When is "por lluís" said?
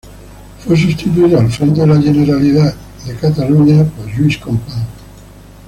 3.85-4.35